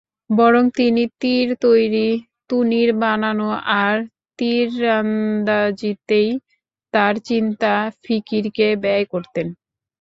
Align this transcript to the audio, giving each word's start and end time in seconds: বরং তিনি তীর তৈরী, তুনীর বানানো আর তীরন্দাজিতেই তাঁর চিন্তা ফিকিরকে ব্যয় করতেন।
বরং 0.31 0.63
তিনি 0.77 1.03
তীর 1.21 1.47
তৈরী, 1.63 2.09
তুনীর 2.49 2.89
বানানো 3.01 3.49
আর 3.81 3.95
তীরন্দাজিতেই 4.39 6.29
তাঁর 6.93 7.13
চিন্তা 7.27 7.71
ফিকিরকে 8.03 8.67
ব্যয় 8.83 9.05
করতেন। 9.13 9.47